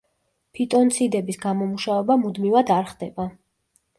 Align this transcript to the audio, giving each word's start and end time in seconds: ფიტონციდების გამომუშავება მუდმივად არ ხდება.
ფიტონციდების 0.59 1.37
გამომუშავება 1.43 2.17
მუდმივად 2.21 2.75
არ 2.79 2.91
ხდება. 2.95 3.29